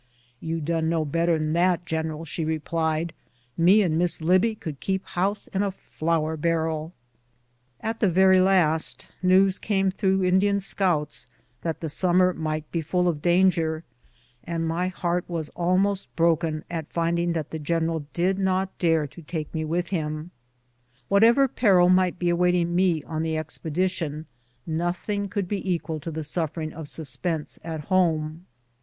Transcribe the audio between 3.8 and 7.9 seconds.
and Miss Libbie could keep house in a flour barr'l." 183 BOOTS